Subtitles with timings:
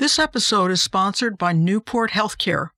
[0.00, 2.70] This episode is sponsored by Newport Healthcare,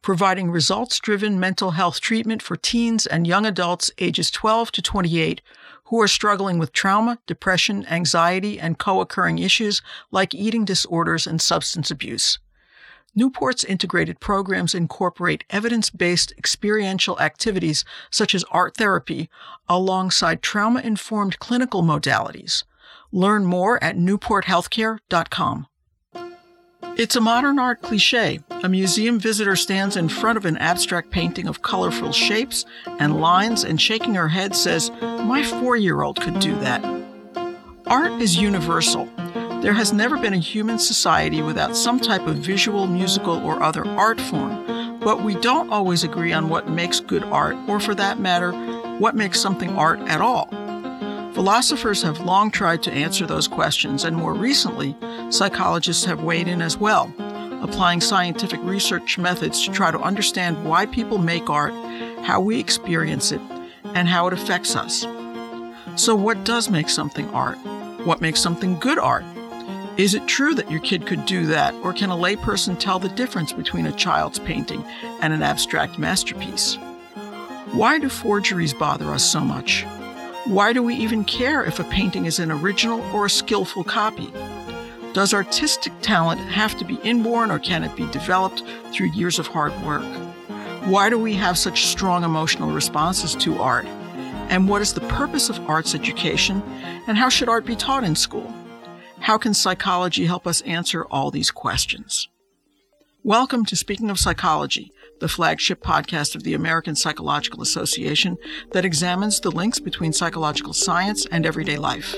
[0.00, 5.42] providing results driven mental health treatment for teens and young adults ages 12 to 28
[5.86, 11.42] who are struggling with trauma, depression, anxiety, and co occurring issues like eating disorders and
[11.42, 12.38] substance abuse.
[13.12, 19.28] Newport's integrated programs incorporate evidence based experiential activities such as art therapy
[19.68, 22.62] alongside trauma informed clinical modalities.
[23.10, 25.66] Learn more at newporthealthcare.com.
[26.98, 28.40] It's a modern art cliche.
[28.50, 32.64] A museum visitor stands in front of an abstract painting of colorful shapes
[32.98, 36.84] and lines and shaking her head says, My four year old could do that.
[37.86, 39.08] Art is universal.
[39.62, 43.86] There has never been a human society without some type of visual, musical, or other
[43.86, 48.18] art form, but we don't always agree on what makes good art, or for that
[48.18, 48.50] matter,
[48.98, 50.48] what makes something art at all.
[51.38, 54.96] Philosophers have long tried to answer those questions, and more recently,
[55.30, 57.14] psychologists have weighed in as well,
[57.62, 61.72] applying scientific research methods to try to understand why people make art,
[62.24, 63.40] how we experience it,
[63.94, 65.06] and how it affects us.
[65.94, 67.58] So, what does make something art?
[68.04, 69.24] What makes something good art?
[69.96, 73.10] Is it true that your kid could do that, or can a layperson tell the
[73.10, 74.82] difference between a child's painting
[75.20, 76.74] and an abstract masterpiece?
[77.70, 79.86] Why do forgeries bother us so much?
[80.48, 84.32] Why do we even care if a painting is an original or a skillful copy?
[85.12, 89.46] Does artistic talent have to be inborn or can it be developed through years of
[89.46, 90.06] hard work?
[90.86, 93.84] Why do we have such strong emotional responses to art?
[94.48, 96.62] And what is the purpose of arts education?
[97.06, 98.50] And how should art be taught in school?
[99.20, 102.26] How can psychology help us answer all these questions?
[103.22, 108.36] Welcome to Speaking of Psychology, the flagship podcast of the American Psychological Association
[108.72, 112.14] that examines the links between psychological science and everyday life.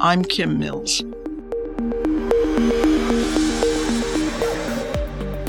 [0.00, 1.02] I'm Kim Mills.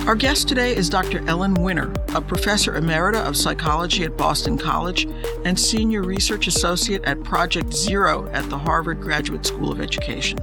[0.07, 1.21] Our guest today is Dr.
[1.27, 5.05] Ellen Winner, a professor emerita of psychology at Boston College
[5.43, 10.39] and senior research associate at Project Zero at the Harvard Graduate School of Education.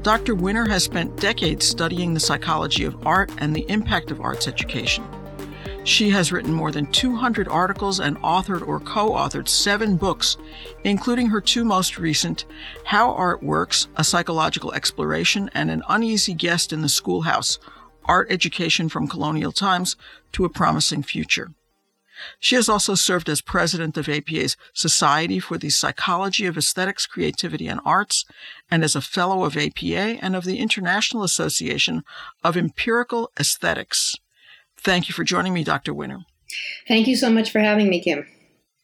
[0.00, 0.34] Dr.
[0.34, 5.04] Winner has spent decades studying the psychology of art and the impact of arts education.
[5.84, 10.38] She has written more than 200 articles and authored or co authored seven books,
[10.82, 12.46] including her two most recent
[12.86, 17.58] How Art Works, a psychological exploration, and An Uneasy Guest in the Schoolhouse
[18.06, 19.96] Art Education from Colonial Times
[20.32, 21.52] to a Promising Future.
[22.40, 27.68] She has also served as president of APA's Society for the Psychology of Aesthetics, Creativity,
[27.68, 28.24] and Arts,
[28.70, 32.04] and as a fellow of APA and of the International Association
[32.42, 34.16] of Empirical Aesthetics.
[34.84, 35.94] Thank you for joining me, Dr.
[35.94, 36.20] Winner.
[36.86, 38.26] Thank you so much for having me, Kim.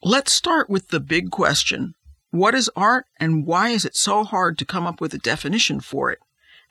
[0.03, 1.93] Let's start with the big question
[2.31, 5.79] What is art, and why is it so hard to come up with a definition
[5.79, 6.19] for it?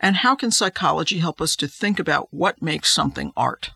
[0.01, 3.71] And how can psychology help us to think about what makes something art?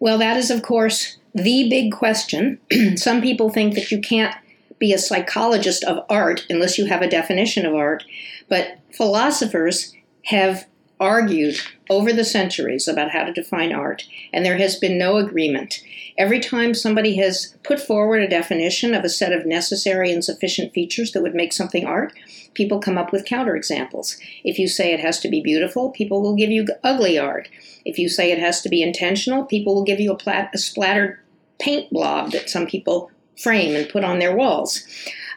[0.00, 2.60] Well, that is, of course, the big question.
[2.96, 4.34] Some people think that you can't
[4.78, 8.04] be a psychologist of art unless you have a definition of art,
[8.48, 9.94] but philosophers
[10.26, 10.66] have
[11.00, 11.56] argued
[11.90, 15.80] over the centuries about how to define art, and there has been no agreement.
[16.16, 20.72] Every time somebody has put forward a definition of a set of necessary and sufficient
[20.72, 22.12] features that would make something art,
[22.54, 24.18] people come up with counterexamples.
[24.42, 27.48] If you say it has to be beautiful, people will give you ugly art.
[27.84, 30.58] If you say it has to be intentional, people will give you a, plat- a
[30.58, 31.20] splattered
[31.60, 34.84] paint blob that some people frame and put on their walls.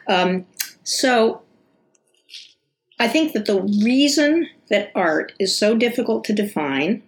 [0.08, 0.46] Um,
[0.82, 1.42] so
[3.02, 7.02] I think that the reason that art is so difficult to define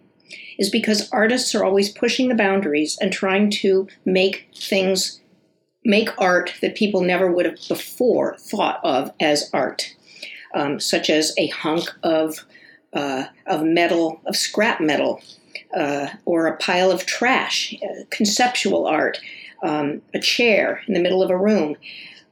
[0.59, 5.21] is because artists are always pushing the boundaries and trying to make things
[5.85, 9.95] make art that people never would have before thought of as art,
[10.53, 12.45] um, such as a hunk of
[12.93, 15.23] uh, of metal, of scrap metal,
[15.77, 19.21] uh, or a pile of trash, uh, conceptual art,
[19.63, 21.77] um, a chair in the middle of a room.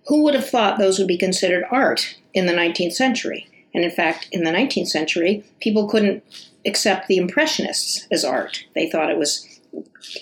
[0.09, 3.47] Who would have thought those would be considered art in the 19th century?
[3.75, 6.23] And in fact, in the 19th century, people couldn't
[6.67, 8.65] accept the Impressionists as art.
[8.75, 9.47] They thought it was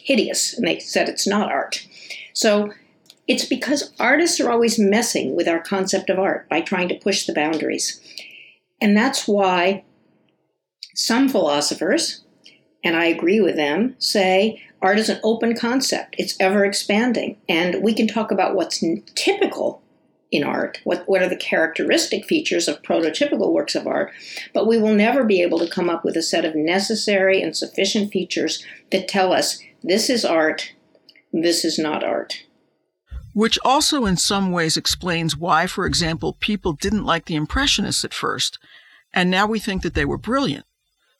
[0.04, 1.86] hideous, and they said it's not art.
[2.32, 2.72] So
[3.26, 7.26] it's because artists are always messing with our concept of art by trying to push
[7.26, 8.00] the boundaries.
[8.80, 9.84] And that's why
[10.94, 12.24] some philosophers,
[12.82, 16.16] and I agree with them, say art is an open concept.
[16.18, 17.36] It's ever expanding.
[17.48, 18.82] And we can talk about what's
[19.14, 19.82] typical
[20.30, 24.12] in art, what, what are the characteristic features of prototypical works of art,
[24.54, 27.56] but we will never be able to come up with a set of necessary and
[27.56, 30.72] sufficient features that tell us this is art,
[31.32, 32.44] this is not art.
[33.32, 38.14] Which also, in some ways, explains why, for example, people didn't like the Impressionists at
[38.14, 38.58] first,
[39.12, 40.64] and now we think that they were brilliant.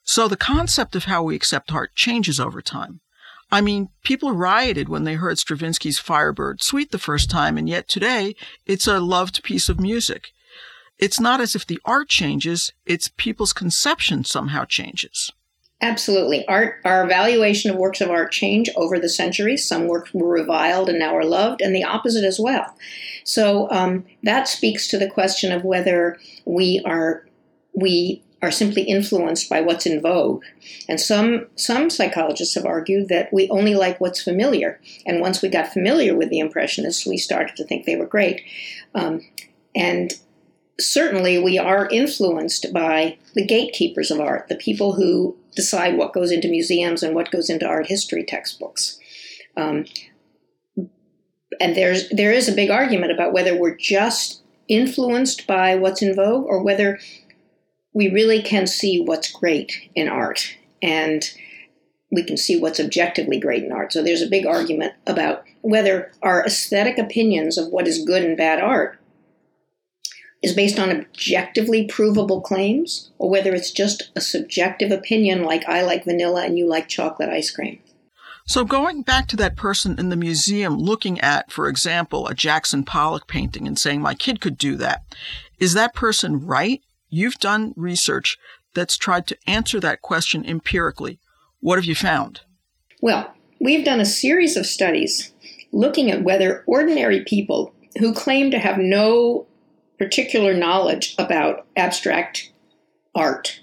[0.03, 3.01] So the concept of how we accept art changes over time.
[3.51, 7.87] I mean, people rioted when they heard Stravinsky's Firebird Suite the first time, and yet
[7.87, 10.29] today it's a loved piece of music.
[10.97, 15.31] It's not as if the art changes, it's people's conception somehow changes.
[15.81, 16.47] Absolutely.
[16.47, 19.67] Art, our evaluation of works of art change over the centuries.
[19.67, 22.77] Some works were reviled and now are loved, and the opposite as well.
[23.23, 27.25] So um, that speaks to the question of whether we are
[27.73, 30.43] we are simply influenced by what's in vogue.
[30.89, 34.79] And some some psychologists have argued that we only like what's familiar.
[35.05, 38.41] And once we got familiar with the Impressionists, we started to think they were great.
[38.95, 39.21] Um,
[39.75, 40.13] and
[40.79, 46.31] certainly we are influenced by the gatekeepers of art, the people who decide what goes
[46.31, 48.99] into museums and what goes into art history textbooks.
[49.55, 49.85] Um,
[51.59, 56.15] and there's there is a big argument about whether we're just influenced by what's in
[56.15, 56.99] vogue or whether
[57.93, 61.31] we really can see what's great in art and
[62.11, 63.93] we can see what's objectively great in art.
[63.93, 68.35] So there's a big argument about whether our aesthetic opinions of what is good and
[68.35, 68.99] bad art
[70.41, 75.83] is based on objectively provable claims or whether it's just a subjective opinion like I
[75.83, 77.79] like vanilla and you like chocolate ice cream.
[78.47, 82.83] So, going back to that person in the museum looking at, for example, a Jackson
[82.83, 85.03] Pollock painting and saying, my kid could do that,
[85.59, 86.81] is that person right?
[87.13, 88.37] You've done research
[88.73, 91.19] that's tried to answer that question empirically.
[91.59, 92.41] What have you found?
[93.01, 95.33] Well, we've done a series of studies
[95.73, 99.45] looking at whether ordinary people who claim to have no
[99.99, 102.51] particular knowledge about abstract
[103.13, 103.59] art,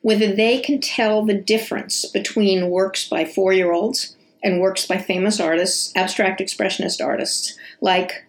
[0.00, 4.96] whether they can tell the difference between works by four year olds and works by
[4.96, 8.24] famous artists, abstract expressionist artists like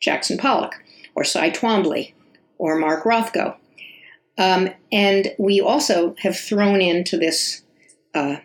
[0.00, 0.74] Jackson Pollock
[1.14, 2.14] or Cy Twombly
[2.58, 3.56] or Mark Rothko.
[4.38, 7.62] Um, and we also have thrown into this
[8.14, 8.36] uh,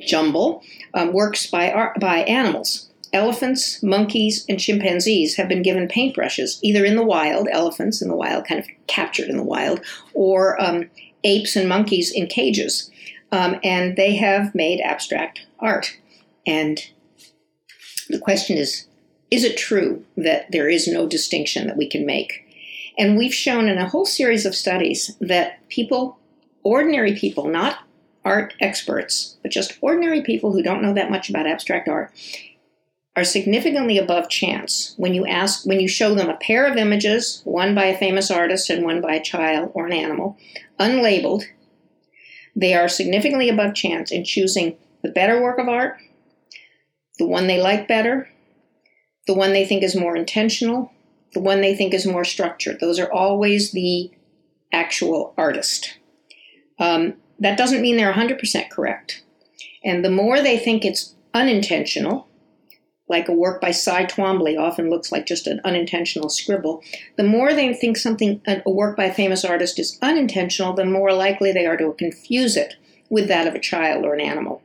[0.00, 0.62] jumble
[0.94, 6.84] um, works by, art, by animals elephants, monkeys, and chimpanzees have been given paintbrushes, either
[6.84, 9.80] in the wild, elephants in the wild, kind of captured in the wild,
[10.12, 10.84] or um,
[11.24, 12.90] apes and monkeys in cages.
[13.32, 15.96] Um, and they have made abstract art.
[16.46, 16.78] And
[18.08, 18.86] the question is
[19.28, 22.45] is it true that there is no distinction that we can make?
[22.98, 26.18] And we've shown in a whole series of studies that people,
[26.62, 27.78] ordinary people, not
[28.24, 32.12] art experts, but just ordinary people who don't know that much about abstract art,
[33.14, 37.40] are significantly above chance when you ask when you show them a pair of images,
[37.44, 40.36] one by a famous artist and one by a child or an animal,
[40.78, 41.44] unlabeled,
[42.54, 45.96] they are significantly above chance in choosing the better work of art,
[47.18, 48.28] the one they like better,
[49.26, 50.92] the one they think is more intentional,
[51.32, 52.80] the one they think is more structured.
[52.80, 54.10] Those are always the
[54.72, 55.98] actual artist.
[56.78, 59.22] Um, that doesn't mean they're 100% correct.
[59.84, 62.26] And the more they think it's unintentional,
[63.08, 66.82] like a work by Cy Twombly often looks like just an unintentional scribble,
[67.16, 71.12] the more they think something, a work by a famous artist is unintentional, the more
[71.12, 72.74] likely they are to confuse it
[73.08, 74.62] with that of a child or an animal.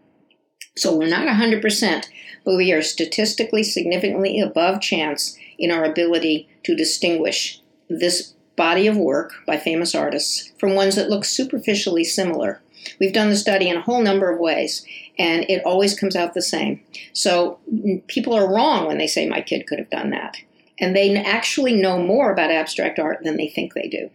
[0.76, 2.06] So we're not 100%,
[2.46, 8.98] but we are statistically significantly above chance in our ability to distinguish this body of
[8.98, 12.62] work by famous artists from ones that look superficially similar.
[13.00, 14.86] We've done the study in a whole number of ways,
[15.18, 16.82] and it always comes out the same.
[17.14, 17.60] So
[18.08, 20.38] people are wrong when they say my kid could have done that.
[20.80, 24.10] And they actually know more about abstract art than they think they do.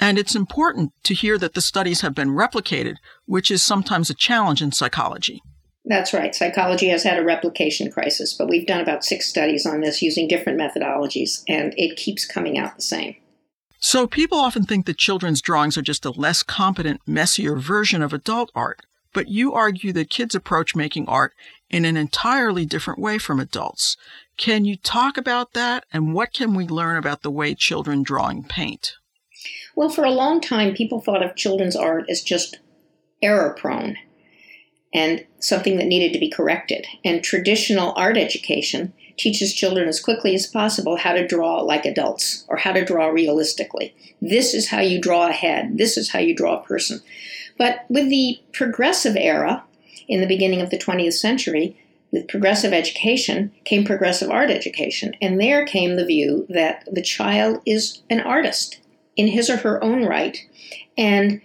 [0.00, 2.96] And it's important to hear that the studies have been replicated,
[3.26, 5.42] which is sometimes a challenge in psychology.
[5.84, 6.34] That's right.
[6.34, 10.28] Psychology has had a replication crisis, but we've done about six studies on this using
[10.28, 13.16] different methodologies, and it keeps coming out the same.
[13.80, 18.12] So people often think that children's drawings are just a less competent, messier version of
[18.12, 18.80] adult art.
[19.12, 21.34] But you argue that kids approach making art
[21.68, 23.96] in an entirely different way from adults.
[24.36, 28.28] Can you talk about that and what can we learn about the way children draw
[28.28, 28.94] and paint?
[29.74, 32.60] Well, for a long time, people thought of children's art as just
[33.20, 33.96] error prone
[34.92, 36.86] and something that needed to be corrected.
[37.04, 42.44] And traditional art education teaches children as quickly as possible how to draw like adults
[42.48, 43.94] or how to draw realistically.
[44.20, 47.00] This is how you draw a head, this is how you draw a person.
[47.58, 49.64] But with the progressive era
[50.08, 51.76] in the beginning of the 20th century,
[52.10, 55.14] with progressive education came progressive art education.
[55.22, 58.80] And there came the view that the child is an artist
[59.16, 60.38] in his or her own right.
[60.96, 61.40] And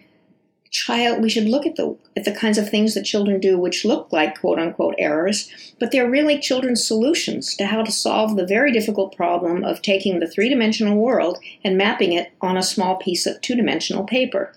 [0.70, 3.86] child we should look at the at the kinds of things that children do which
[3.86, 8.46] look like quote unquote errors but they're really children's solutions to how to solve the
[8.46, 13.26] very difficult problem of taking the three-dimensional world and mapping it on a small piece
[13.26, 14.54] of two-dimensional paper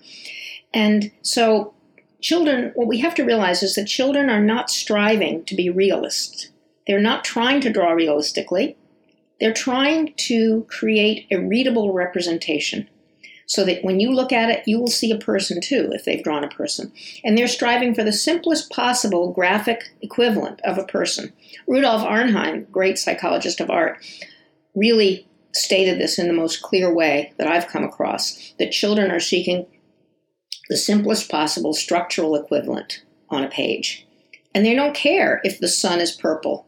[0.73, 1.73] and so
[2.21, 6.49] children, what we have to realize is that children are not striving to be realists.
[6.87, 8.77] They're not trying to draw realistically.
[9.39, 12.87] They're trying to create a readable representation
[13.51, 16.23] so that when you look at it, you will see a person too, if they've
[16.23, 16.89] drawn a person.
[17.21, 21.33] And they're striving for the simplest possible graphic equivalent of a person.
[21.67, 24.01] Rudolf Arnheim, great psychologist of art,
[24.73, 29.19] really stated this in the most clear way that I've come across that children are
[29.19, 29.65] seeking
[30.69, 34.07] the simplest possible structural equivalent on a page.
[34.55, 36.65] And they don't care if the sun is purple.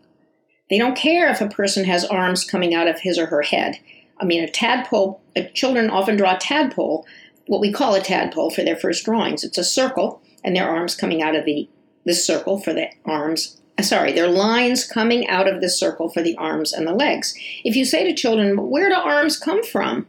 [0.69, 3.77] They don't care if a person has arms coming out of his or her head.
[4.19, 5.21] I mean, a tadpole,
[5.53, 7.05] children often draw a tadpole,
[7.47, 9.43] what we call a tadpole for their first drawings.
[9.43, 11.69] It's a circle, and their arms coming out of the
[12.05, 13.61] this circle for the arms.
[13.77, 17.33] Uh, sorry, their lines coming out of the circle for the arms and the legs.
[17.63, 20.07] If you say to children, "Where do arms come from?"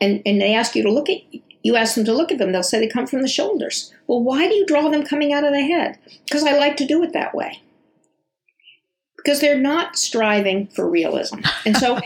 [0.00, 1.18] and and they ask you to look at
[1.62, 3.92] you ask them to look at them, they'll say they come from the shoulders.
[4.06, 5.98] Well, why do you draw them coming out of the head?
[6.24, 7.60] Because I like to do it that way.
[9.16, 11.40] Because they're not striving for realism.
[11.66, 11.98] And so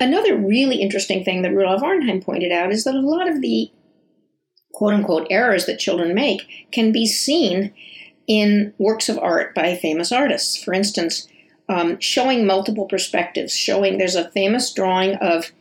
[0.00, 3.70] Another really interesting thing that Rudolf Arnheim pointed out is that a lot of the
[4.72, 7.72] quote unquote errors that children make can be seen
[8.28, 10.62] in works of art by famous artists.
[10.62, 11.26] For instance,
[11.68, 15.52] um, showing multiple perspectives, showing there's a famous drawing of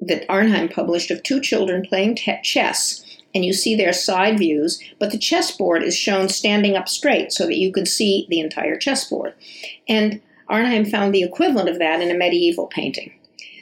[0.00, 3.02] that Arnheim published of two children playing te- chess,
[3.34, 7.46] and you see their side views, but the chessboard is shown standing up straight so
[7.46, 9.34] that you can see the entire chessboard.
[9.88, 13.12] And Arnheim found the equivalent of that in a medieval painting.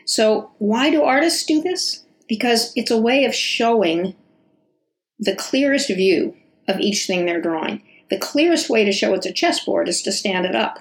[0.04, 2.04] So, why do artists do this?
[2.28, 4.14] Because it's a way of showing
[5.18, 6.36] the clearest view
[6.68, 7.82] of each thing they're drawing.
[8.10, 10.80] The clearest way to show it's a chessboard is to stand it up.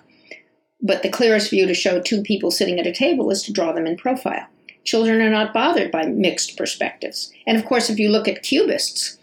[0.82, 3.72] But the clearest view to show two people sitting at a table is to draw
[3.72, 4.48] them in profile.
[4.84, 7.32] Children are not bothered by mixed perspectives.
[7.48, 9.18] And of course, if you look at cubists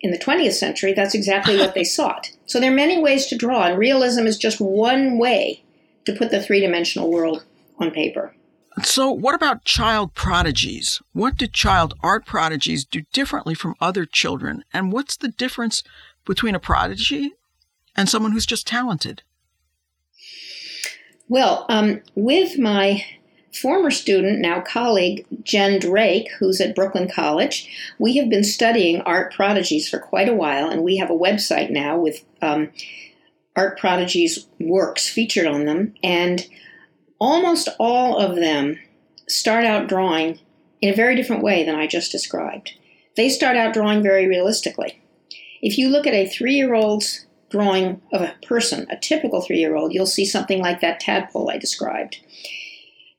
[0.00, 2.30] in the 20th century, that's exactly what they sought.
[2.46, 5.62] So there are many ways to draw, and realism is just one way
[6.06, 7.44] to put the three dimensional world
[7.78, 8.34] on paper.
[8.80, 11.02] So, what about child prodigies?
[11.12, 14.64] What do child art prodigies do differently from other children?
[14.72, 15.82] And what's the difference
[16.24, 17.32] between a prodigy
[17.94, 19.22] and someone who's just talented?
[21.28, 23.04] Well, um, with my
[23.54, 29.34] former student, now colleague, Jen Drake, who's at Brooklyn College, we have been studying art
[29.34, 32.70] prodigies for quite a while, and we have a website now with um,
[33.54, 35.94] art prodigies' works featured on them.
[36.02, 36.46] And
[37.22, 38.76] almost all of them
[39.28, 40.40] start out drawing
[40.80, 42.72] in a very different way than I just described.
[43.16, 45.00] They start out drawing very realistically.
[45.62, 49.60] If you look at a three year old's drawing of a person, a typical three
[49.60, 52.18] year old, you'll see something like that tadpole I described.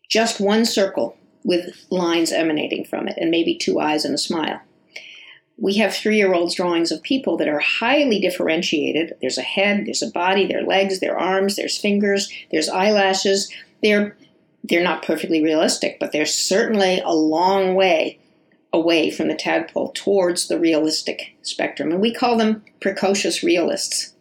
[0.10, 4.60] Just one circle with lines emanating from it, and maybe two eyes and a smile.
[5.58, 9.14] We have three year olds' drawings of people that are highly differentiated.
[9.22, 12.68] There's a head, there's a body, there are legs, there are arms, there's fingers, there's
[12.68, 13.50] eyelashes,
[13.84, 14.18] they're
[14.64, 18.20] they're not perfectly realistic, but they're certainly a long way
[18.72, 21.92] away from the tadpole towards the realistic spectrum.
[21.92, 24.16] And we call them precocious realists.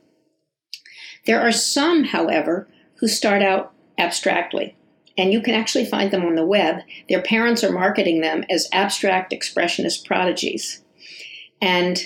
[1.27, 4.77] There are some, however, who start out abstractly.
[5.17, 6.81] And you can actually find them on the web.
[7.09, 10.83] Their parents are marketing them as abstract expressionist prodigies.
[11.61, 12.03] And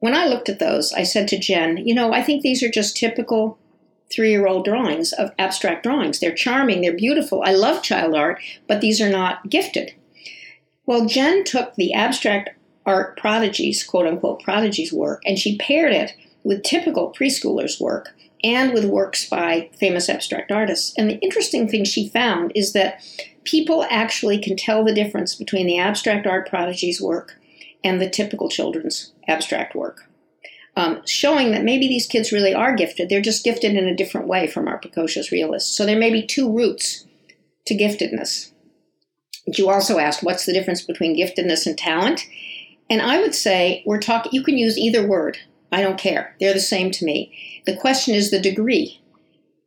[0.00, 2.70] when I looked at those, I said to Jen, you know, I think these are
[2.70, 3.58] just typical
[4.10, 6.18] three year old drawings of abstract drawings.
[6.18, 7.42] They're charming, they're beautiful.
[7.44, 9.94] I love child art, but these are not gifted.
[10.86, 12.50] Well, Jen took the abstract
[12.84, 18.72] art prodigies, quote unquote prodigies work, and she paired it with typical preschoolers' work and
[18.72, 20.94] with works by famous abstract artists.
[20.96, 23.04] And the interesting thing she found is that
[23.44, 27.36] people actually can tell the difference between the abstract art prodigies' work
[27.84, 30.09] and the typical children's abstract work
[30.76, 33.08] um, showing that maybe these kids really are gifted.
[33.08, 35.76] They're just gifted in a different way from our precocious realists.
[35.76, 37.06] So there may be two routes
[37.66, 38.52] to giftedness.
[39.46, 42.26] But you also asked, what's the difference between giftedness and talent?
[42.88, 44.32] And I would say we're talking.
[44.32, 45.38] You can use either word.
[45.72, 46.34] I don't care.
[46.40, 47.32] They're the same to me.
[47.64, 49.00] The question is the degree,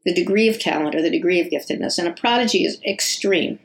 [0.05, 1.98] the degree of talent or the degree of giftedness.
[1.98, 3.60] And a prodigy is extreme.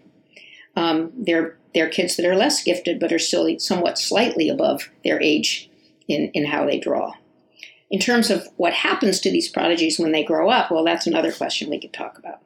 [0.76, 5.20] Um, they're they're kids that are less gifted, but are still somewhat slightly above their
[5.20, 5.68] age
[6.08, 7.12] in, in how they draw.
[7.90, 11.32] In terms of what happens to these prodigies when they grow up, well, that's another
[11.32, 12.40] question we could talk about.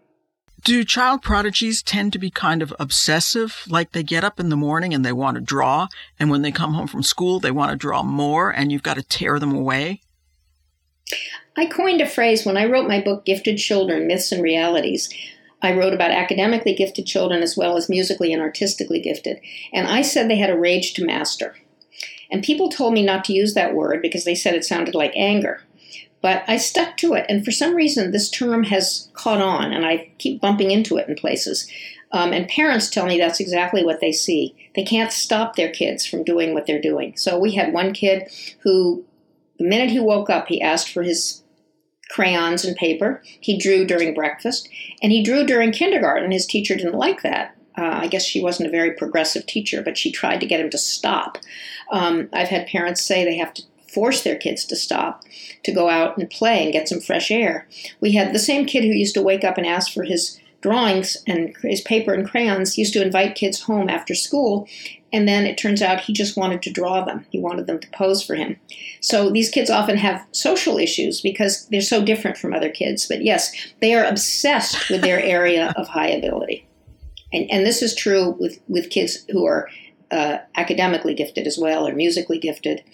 [0.65, 3.65] Do child prodigies tend to be kind of obsessive?
[3.69, 5.89] Like they get up in the morning and they want to draw,
[6.21, 8.95] and when they come home from school, they want to draw more, and you've got
[8.95, 10.01] to tear them away?
[11.57, 15.13] I coined a phrase when I wrote my book, Gifted Children Myths and Realities.
[15.61, 19.39] I wrote about academically gifted children as well as musically and artistically gifted.
[19.73, 21.57] And I said they had a rage to master.
[22.33, 25.13] And people told me not to use that word because they said it sounded like
[25.15, 25.63] anger.
[26.23, 29.85] But I stuck to it, and for some reason, this term has caught on, and
[29.85, 31.69] I keep bumping into it in places.
[32.13, 34.55] Um, and parents tell me that's exactly what they see.
[34.77, 37.17] They can't stop their kids from doing what they're doing.
[37.17, 39.05] So we had one kid who,
[39.59, 41.43] the minute he woke up, he asked for his
[42.09, 43.21] crayons and paper.
[43.25, 44.69] He drew during breakfast,
[45.03, 46.31] and he drew during kindergarten.
[46.31, 47.57] His teacher didn't like that.
[47.77, 50.71] Uh, I guess she wasn't a very progressive teacher, but she tried to get him
[50.71, 51.39] to stop.
[51.91, 55.23] Um, I've had parents say they have to force their kids to stop
[55.65, 57.67] to go out and play and get some fresh air.
[58.01, 61.17] We had the same kid who used to wake up and ask for his drawings
[61.27, 64.67] and his paper and crayons used to invite kids home after school
[65.13, 67.91] and then it turns out he just wanted to draw them he wanted them to
[67.91, 68.57] pose for him
[69.01, 73.23] so these kids often have social issues because they're so different from other kids but
[73.23, 76.65] yes they are obsessed with their area of high ability
[77.33, 79.69] and, and this is true with, with kids who are
[80.11, 82.85] uh, academically gifted as well or musically gifted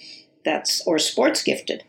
[0.45, 1.85] that's or sports gifted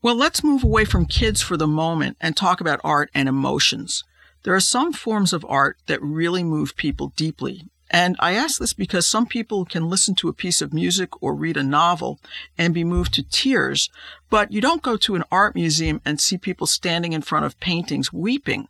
[0.00, 4.04] well let's move away from kids for the moment and talk about art and emotions
[4.44, 7.66] there are some forms of art that really move people deeply.
[7.90, 11.34] And I ask this because some people can listen to a piece of music or
[11.34, 12.20] read a novel
[12.56, 13.88] and be moved to tears,
[14.28, 17.58] but you don't go to an art museum and see people standing in front of
[17.60, 18.68] paintings weeping.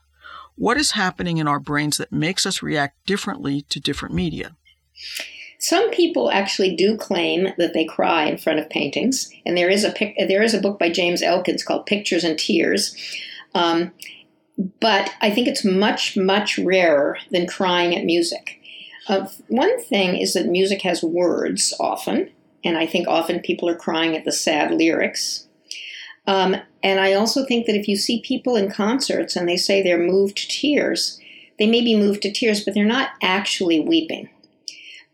[0.58, 4.56] What is happening in our brains that makes us react differently to different media?
[5.60, 9.84] Some people actually do claim that they cry in front of paintings, and there is
[9.84, 9.94] a
[10.26, 12.96] there is a book by James Elkins called Pictures and Tears.
[13.54, 13.92] Um,
[14.80, 18.60] but I think it's much, much rarer than crying at music.
[19.06, 22.30] Uh, one thing is that music has words often,
[22.64, 25.46] and I think often people are crying at the sad lyrics.
[26.26, 29.82] Um, and I also think that if you see people in concerts and they say
[29.82, 31.20] they're moved to tears,
[31.58, 34.28] they may be moved to tears, but they're not actually weeping.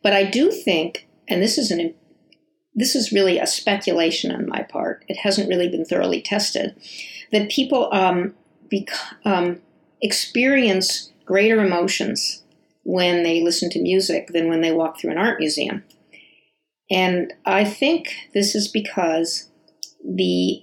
[0.03, 1.95] But I do think, and this is an
[2.77, 5.05] this is really a speculation on my part.
[5.09, 6.75] It hasn't really been thoroughly tested.
[7.31, 8.35] That people um,
[9.25, 9.61] um,
[10.03, 12.43] experience greater emotions
[12.83, 15.85] when they listen to music than when they walk through an art museum.
[16.91, 19.49] And I think this is because
[20.05, 20.63] the,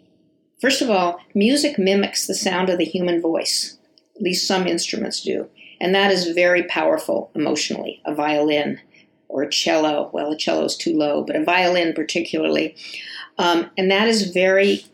[0.62, 3.78] first of all, music mimics the sound of the human voice.
[4.16, 5.50] At least some instruments do.
[5.82, 8.02] And that is very powerful emotionally.
[8.06, 8.80] A violin
[9.28, 12.76] or a cello, well, a cello is too low, but a violin particularly.
[13.38, 14.86] Um, and that is very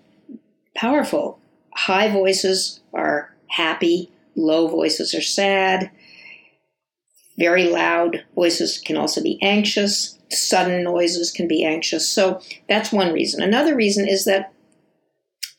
[0.76, 1.40] powerful.
[1.76, 5.92] High voices are happy, low voices are sad.
[7.38, 10.18] Very loud voices can also be anxious.
[10.30, 12.08] Sudden noises can be anxious.
[12.08, 13.42] So that's one reason.
[13.42, 14.54] Another reason is that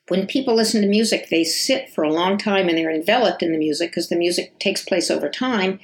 [0.09, 3.53] when people listen to music, they sit for a long time and they're enveloped in
[3.53, 5.79] the music because the music takes place over time.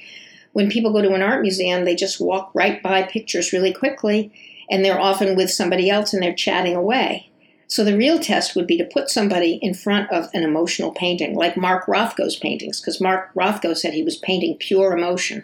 [0.53, 4.31] When people go to an art museum, they just walk right by pictures really quickly
[4.69, 7.29] and they're often with somebody else and they're chatting away.
[7.67, 11.35] So the real test would be to put somebody in front of an emotional painting,
[11.35, 15.43] like Mark Rothko's paintings, because Mark Rothko said he was painting pure emotion.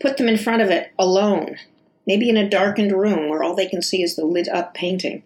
[0.00, 1.56] Put them in front of it alone,
[2.06, 5.22] maybe in a darkened room where all they can see is the lit up painting,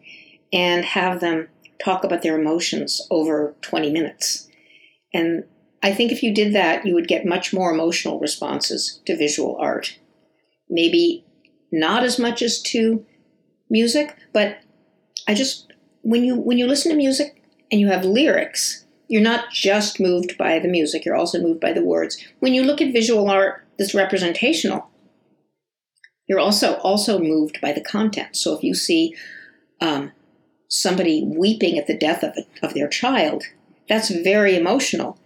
[0.52, 1.48] and have them
[1.82, 4.48] talk about their emotions over 20 minutes.
[5.12, 5.44] And
[5.82, 9.56] I think if you did that, you would get much more emotional responses to visual
[9.60, 9.98] art.
[10.68, 11.24] Maybe
[11.70, 13.04] not as much as to
[13.70, 14.58] music, but
[15.28, 19.50] I just when you when you listen to music and you have lyrics, you're not
[19.50, 22.22] just moved by the music, you're also moved by the words.
[22.40, 24.88] When you look at visual art that's representational,
[26.28, 28.36] you're also also moved by the content.
[28.36, 29.14] So if you see
[29.80, 30.12] um,
[30.68, 33.44] somebody weeping at the death of, a, of their child,
[33.88, 35.18] that's very emotional,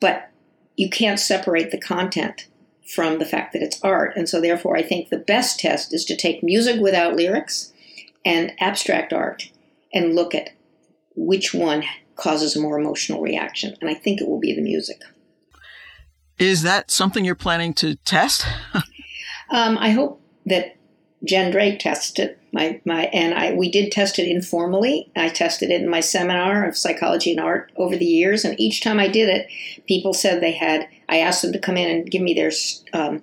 [0.00, 0.30] but
[0.76, 2.46] you can't separate the content
[2.94, 4.14] from the fact that it's art.
[4.16, 7.72] And so, therefore, I think the best test is to take music without lyrics
[8.24, 9.50] and abstract art
[9.92, 10.50] and look at
[11.14, 11.84] which one
[12.16, 13.76] causes a more emotional reaction.
[13.80, 15.02] And I think it will be the music.
[16.38, 18.46] Is that something you're planning to test?
[19.50, 20.76] um, I hope that
[21.24, 22.37] Jen Drake tests it.
[22.50, 25.10] My, my, and I, we did test it informally.
[25.14, 28.80] I tested it in my seminar of psychology and art over the years, and each
[28.80, 29.48] time I did it,
[29.86, 30.88] people said they had.
[31.08, 32.50] I asked them to come in and give me their
[32.92, 33.22] um,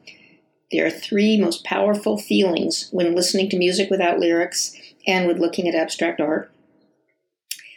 [0.71, 4.75] their three most powerful feelings when listening to music without lyrics
[5.07, 6.51] and with looking at abstract art.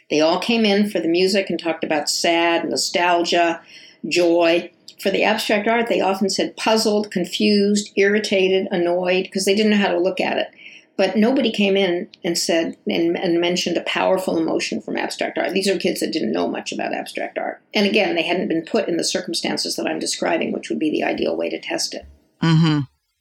[0.09, 3.61] They all came in for the music and talked about sad, nostalgia,
[4.07, 4.71] joy.
[5.01, 9.77] For the abstract art, they often said puzzled, confused, irritated, annoyed, because they didn't know
[9.77, 10.51] how to look at it.
[10.99, 15.53] But nobody came in and said and, and, mentioned a powerful emotion from abstract art.
[15.53, 17.61] These are kids that didn't know much about abstract art.
[17.73, 20.91] And again, they hadn't been put in the circumstances that I'm describing, which would be
[20.91, 22.05] the ideal way to test it.
[22.43, 22.79] Mm-hmm.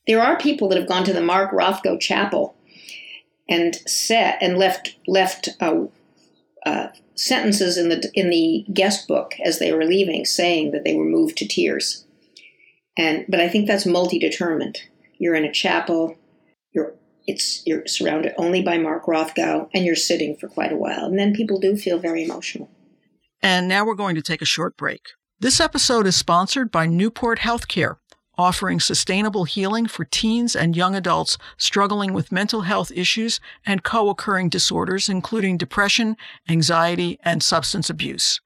[0.08, 2.56] There are people that have gone to the Mark Rothko Chapel
[3.48, 5.84] and set and left left uh,
[6.66, 10.96] uh, sentences in the in the guest book as they were leaving, saying that they
[10.96, 12.04] were moved to tears.
[12.96, 14.78] And but I think that's multi-determined.
[15.16, 16.16] You're in a chapel.
[16.72, 16.94] You're
[17.28, 21.18] it's you're surrounded only by Mark Rothko, and you're sitting for quite a while, and
[21.18, 22.70] then people do feel very emotional.
[23.42, 25.10] And now we're going to take a short break.
[25.38, 27.96] This episode is sponsored by Newport Healthcare,
[28.36, 34.48] offering sustainable healing for teens and young adults struggling with mental health issues and co-occurring
[34.48, 36.16] disorders, including depression,
[36.48, 38.40] anxiety, and substance abuse.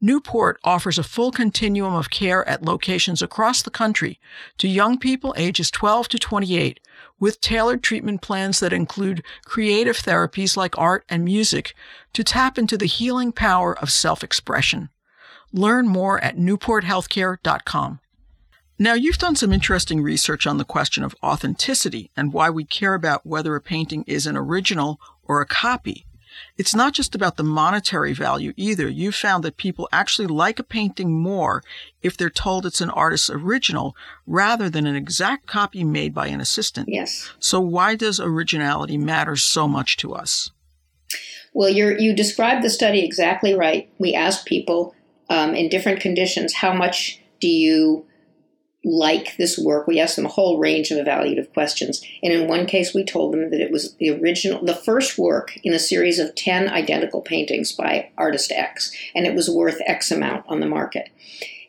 [0.00, 4.20] Newport offers a full continuum of care at locations across the country
[4.56, 6.80] to young people ages 12 to 28
[7.20, 11.74] with tailored treatment plans that include creative therapies like art and music
[12.12, 14.88] to tap into the healing power of self-expression.
[15.52, 18.00] Learn more at newporthealthcare.com.
[18.80, 22.94] Now, you've done some interesting research on the question of authenticity and why we care
[22.94, 26.06] about whether a painting is an original or a copy.
[26.56, 28.88] It's not just about the monetary value either.
[28.88, 31.62] You've found that people actually like a painting more
[32.02, 36.40] if they're told it's an artist's original rather than an exact copy made by an
[36.40, 36.88] assistant.
[36.90, 37.30] Yes.
[37.38, 40.50] So why does originality matter so much to us?
[41.54, 43.90] Well, you you described the study exactly right.
[43.98, 44.94] We asked people
[45.28, 48.06] um, in different conditions how much do you
[48.84, 49.86] like this work.
[49.86, 52.02] We asked them a whole range of evaluative questions.
[52.22, 55.56] And in one case, we told them that it was the original, the first work
[55.64, 60.10] in a series of 10 identical paintings by artist X, and it was worth X
[60.10, 61.10] amount on the market.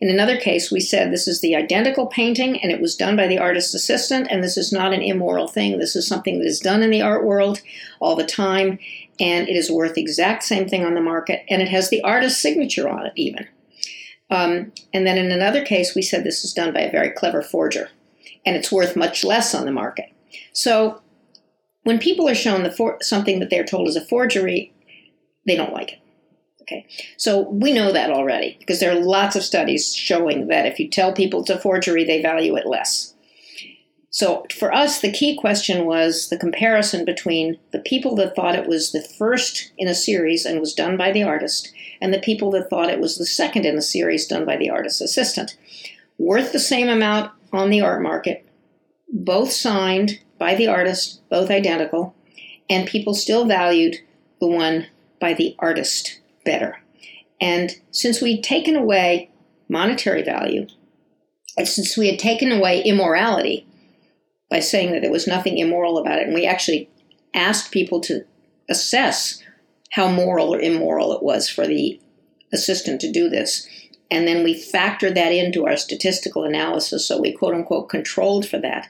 [0.02, 3.28] In another case, we said this is the identical painting and it was done by
[3.28, 5.78] the artist's assistant, and this is not an immoral thing.
[5.78, 7.62] This is something that is done in the art world
[8.00, 8.80] all the time,
[9.20, 12.02] and it is worth the exact same thing on the market, and it has the
[12.02, 13.48] artist's signature on it, even.
[14.30, 17.42] Um, and then in another case, we said this is done by a very clever
[17.42, 17.90] forger,
[18.46, 20.12] and it's worth much less on the market.
[20.54, 21.02] So
[21.84, 24.72] when people are shown for- something that they're told is a forgery,
[25.46, 26.00] they don't like it.
[26.62, 26.86] Okay,
[27.18, 30.88] so we know that already because there are lots of studies showing that if you
[30.88, 33.16] tell people it's a forgery, they value it less.
[34.12, 38.68] So for us, the key question was the comparison between the people that thought it
[38.68, 42.50] was the first in a series and was done by the artist and the people
[42.52, 45.58] that thought it was the second in the series done by the artist's assistant.
[46.18, 48.46] Worth the same amount on the art market,
[49.12, 52.16] both signed by the artist, both identical,
[52.70, 53.98] and people still valued
[54.40, 54.88] the one
[55.20, 56.80] by the artist better.
[57.40, 59.30] And since we'd taken away
[59.68, 60.68] monetary value,
[61.58, 63.66] and since we had taken away immorality
[64.50, 66.90] by saying that there was nothing immoral about it, and we actually
[67.34, 68.26] asked people to
[68.70, 69.42] assess
[69.92, 72.00] how moral or immoral it was for the
[72.54, 73.68] assistant to do this.
[74.12, 78.58] And then we factored that into our statistical analysis, so we quote unquote controlled for
[78.60, 78.90] that.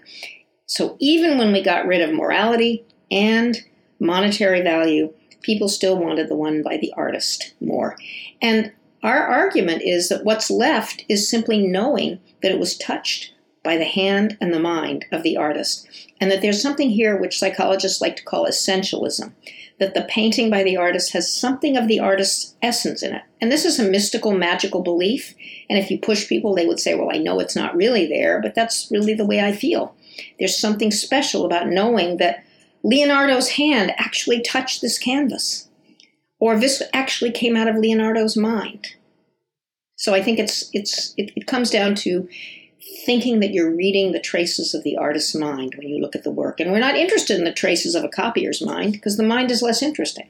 [0.66, 3.58] So even when we got rid of morality and
[4.00, 7.98] monetary value, people still wanted the one by the artist more.
[8.42, 8.72] And
[9.04, 13.86] our argument is that what's left is simply knowing that it was touched by the
[13.86, 15.88] hand and the mind of the artist,
[16.20, 19.32] and that there's something here which psychologists like to call essentialism
[19.80, 23.24] that the painting by the artist has something of the artist's essence in it.
[23.42, 25.34] And this is a mystical, magical belief.
[25.70, 28.42] And if you push people, they would say, Well, I know it's not really there,
[28.42, 29.96] but that's really the way I feel.
[30.38, 32.44] There's something special about knowing that
[32.84, 35.70] Leonardo's hand actually touched this canvas,
[36.40, 38.96] or this actually came out of Leonardo's mind.
[39.96, 42.28] So I think it's it's it, it comes down to
[43.06, 46.32] thinking that you're reading the traces of the artist's mind when you look at the
[46.32, 46.60] work.
[46.60, 49.62] And we're not interested in the traces of a copier's mind because the mind is
[49.62, 50.30] less interesting.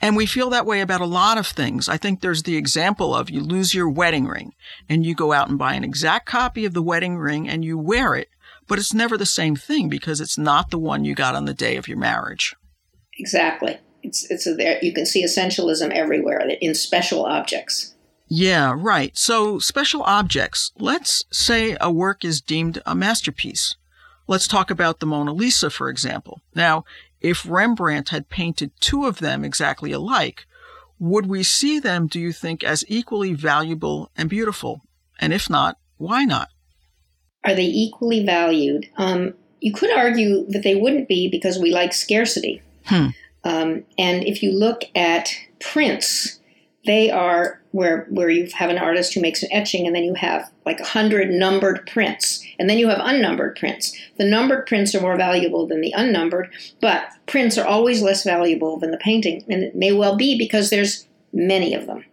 [0.00, 1.88] And we feel that way about a lot of things.
[1.88, 4.52] I think there's the example of you lose your wedding ring
[4.88, 7.78] and you go out and buy an exact copy of the wedding ring and you
[7.78, 8.28] wear it,
[8.68, 11.54] but it's never the same thing because it's not the one you got on the
[11.54, 12.54] day of your marriage.
[13.18, 13.78] Exactly.
[14.02, 17.93] It's it's a, there you can see essentialism everywhere in special objects.
[18.36, 19.16] Yeah, right.
[19.16, 20.72] So, special objects.
[20.76, 23.76] Let's say a work is deemed a masterpiece.
[24.26, 26.40] Let's talk about the Mona Lisa, for example.
[26.52, 26.84] Now,
[27.20, 30.46] if Rembrandt had painted two of them exactly alike,
[30.98, 34.80] would we see them, do you think, as equally valuable and beautiful?
[35.20, 36.48] And if not, why not?
[37.44, 38.86] Are they equally valued?
[38.96, 42.62] Um, you could argue that they wouldn't be because we like scarcity.
[42.86, 43.10] Hmm.
[43.44, 46.40] Um, and if you look at prints,
[46.84, 50.14] they are where where you have an artist who makes an etching and then you
[50.14, 52.44] have like a hundred numbered prints.
[52.58, 53.96] And then you have unnumbered prints.
[54.16, 58.78] The numbered prints are more valuable than the unnumbered but prints are always less valuable
[58.78, 59.44] than the painting.
[59.48, 62.04] And it may well be because there's many of them.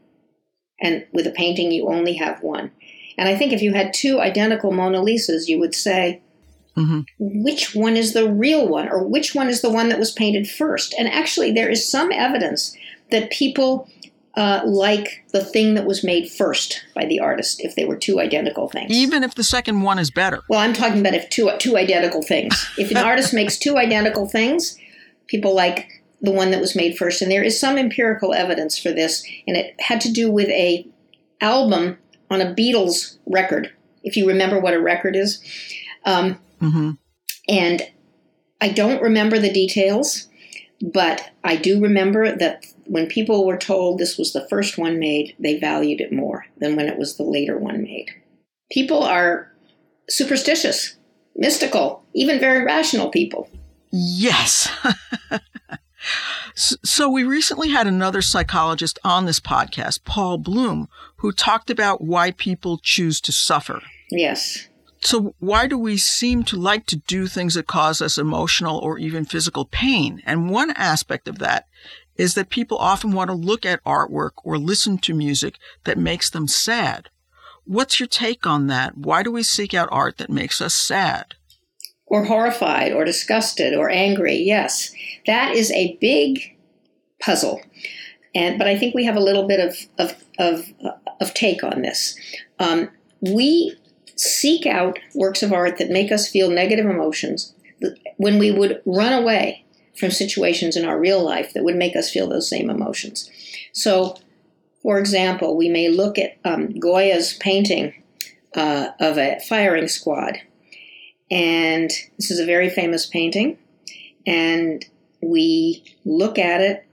[0.82, 2.72] And with a painting you only have one.
[3.18, 6.22] And i think if you had two identical mona lisas you would say
[6.78, 7.02] mm-hmm.
[7.20, 8.88] which one is the real one?
[8.88, 10.96] Or which one is the one that was painted first.
[10.98, 12.76] And actually, there is some evidence
[13.12, 13.90] that people
[14.36, 18.20] uh, like the thing that was made first by the artist if they were two
[18.20, 18.92] identical things.
[18.92, 20.42] Even if the second one is better.
[20.48, 22.54] Well, I'm talking about if two two identical things.
[22.78, 24.78] if an artist makes two identical things,
[25.28, 27.22] people like the one that was made first.
[27.22, 30.88] And there is some empirical evidence for this, and it had to do with a
[31.42, 31.98] album
[32.30, 33.74] on a Beatles record.
[34.04, 35.44] If you remember what a record is,
[36.06, 36.92] um, mm-hmm.
[37.50, 37.82] and
[38.62, 40.28] I don't remember the details,
[40.82, 45.36] but I do remember that when people were told this was the first one made,
[45.40, 48.10] they valued it more than when it was the later one made.
[48.72, 49.52] People are
[50.10, 50.96] superstitious,
[51.36, 53.50] mystical, even very rational people.
[53.92, 54.70] Yes.
[56.56, 62.32] so, we recently had another psychologist on this podcast, Paul Bloom, who talked about why
[62.32, 63.82] people choose to suffer.
[64.10, 64.68] Yes.
[65.04, 69.00] So, why do we seem to like to do things that cause us emotional or
[69.00, 70.22] even physical pain?
[70.26, 71.68] And one aspect of that
[72.22, 75.56] is that people often want to look at artwork or listen to music
[75.86, 77.10] that makes them sad.
[77.66, 78.96] What's your take on that?
[78.96, 81.34] Why do we seek out art that makes us sad?
[82.06, 84.36] Or horrified, or disgusted, or angry.
[84.36, 84.92] Yes,
[85.26, 86.56] that is a big
[87.20, 87.60] puzzle.
[88.36, 90.72] And, but I think we have a little bit of, of, of,
[91.20, 92.16] of take on this.
[92.60, 93.76] Um, we
[94.16, 97.56] seek out works of art that make us feel negative emotions
[98.18, 99.66] when we would run away
[99.98, 103.30] from situations in our real life that would make us feel those same emotions.
[103.74, 104.18] So,
[104.82, 107.94] for example, we may look at um, Goya's painting
[108.56, 110.38] uh, of a firing squad.
[111.30, 113.58] And this is a very famous painting.
[114.26, 114.84] And
[115.22, 116.86] we look at it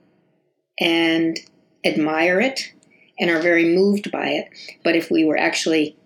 [0.78, 1.38] and
[1.84, 2.72] admire it
[3.18, 4.48] and are very moved by it.
[4.84, 5.96] But if we were actually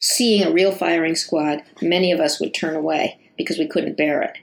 [0.00, 4.22] seeing a real firing squad, many of us would turn away because we couldn't bear
[4.22, 4.36] it.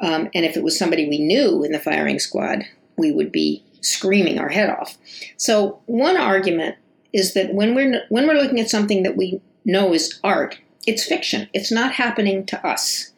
[0.00, 2.64] Um, and if it was somebody we knew in the firing squad,
[2.96, 4.96] we would be screaming our head off.
[5.36, 6.76] So one argument
[7.12, 11.04] is that when we're when we're looking at something that we know is art, it's
[11.04, 11.48] fiction.
[11.52, 13.12] It's not happening to us.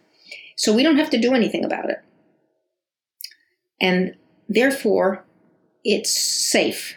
[0.57, 2.03] So we don't have to do anything about it.
[3.81, 4.17] And
[4.49, 5.25] therefore,
[5.85, 6.97] it's safe.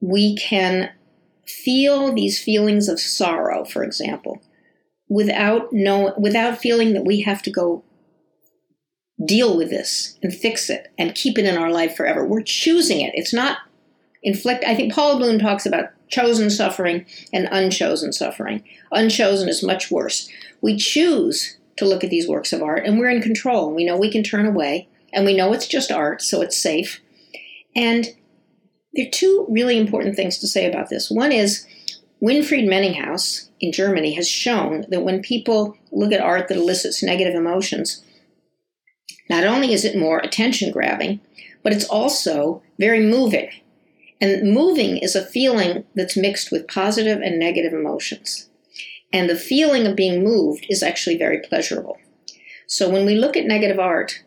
[0.00, 0.90] We can
[1.46, 4.42] feel these feelings of sorrow, for example,
[5.08, 7.84] without know, without feeling that we have to go
[9.24, 12.24] deal with this and fix it and keep it in our life forever.
[12.24, 13.12] We're choosing it.
[13.14, 13.58] It's not
[14.22, 14.64] inflict.
[14.64, 18.62] I think Paul Bloom talks about chosen suffering and unchosen suffering.
[18.92, 20.28] Unchosen is much worse.
[20.60, 23.72] We choose to look at these works of art and we're in control.
[23.72, 27.00] We know we can turn away and we know it's just art, so it's safe.
[27.74, 28.06] And
[28.94, 31.10] there are two really important things to say about this.
[31.10, 31.66] One is
[32.22, 37.34] Winfried Menninghaus in Germany has shown that when people look at art that elicits negative
[37.34, 38.02] emotions,
[39.28, 41.20] not only is it more attention grabbing,
[41.62, 43.50] but it's also very moving.
[44.20, 48.48] And moving is a feeling that's mixed with positive and negative emotions.
[49.12, 51.98] And the feeling of being moved is actually very pleasurable.
[52.66, 54.22] So when we look at negative art,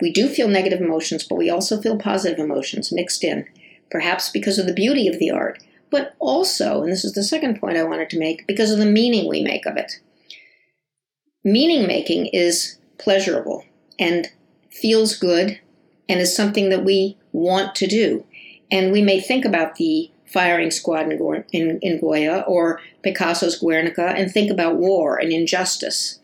[0.00, 3.44] we do feel negative emotions, but we also feel positive emotions mixed in,
[3.90, 7.60] perhaps because of the beauty of the art, but also, and this is the second
[7.60, 10.00] point I wanted to make, because of the meaning we make of it.
[11.44, 13.64] Meaning making is pleasurable
[13.98, 14.28] and
[14.70, 15.60] feels good
[16.08, 18.24] and is something that we want to do.
[18.70, 24.08] And we may think about the firing squad in, in, in Goya or Picasso's Guernica
[24.16, 26.18] and think about war and injustice.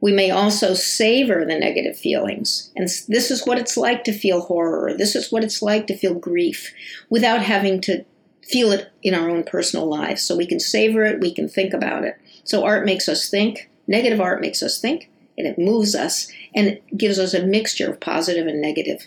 [0.00, 2.70] We may also savor the negative feelings.
[2.76, 4.94] And this is what it's like to feel horror.
[4.96, 6.74] This is what it's like to feel grief
[7.08, 8.04] without having to
[8.42, 10.22] feel it in our own personal lives.
[10.22, 12.20] So we can savor it, we can think about it.
[12.44, 13.70] So art makes us think.
[13.86, 17.90] Negative art makes us think and it moves us and it gives us a mixture
[17.90, 19.06] of positive and negative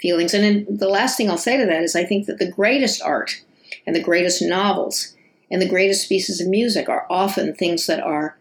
[0.00, 0.34] feelings.
[0.34, 3.42] And the last thing I'll say to that is I think that the greatest art
[3.86, 5.14] and the greatest novels
[5.50, 8.38] and the greatest pieces of music are often things that are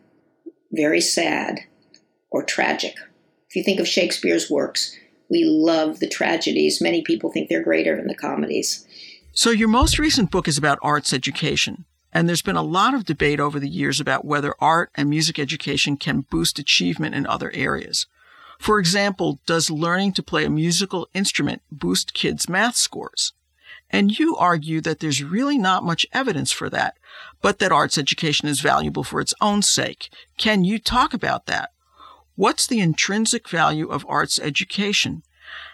[0.71, 1.61] very sad
[2.29, 2.95] or tragic.
[3.49, 4.95] If you think of Shakespeare's works,
[5.29, 6.81] we love the tragedies.
[6.81, 8.85] Many people think they're greater than the comedies.
[9.31, 11.85] So, your most recent book is about arts education.
[12.11, 15.37] And there's been a lot of debate over the years about whether art and music
[15.37, 18.07] education can boost achievement in other areas.
[18.59, 23.33] For example, does learning to play a musical instrument boost kids' math scores?
[23.91, 26.97] And you argue that there's really not much evidence for that,
[27.41, 30.09] but that arts education is valuable for its own sake.
[30.37, 31.71] Can you talk about that?
[32.35, 35.23] What's the intrinsic value of arts education?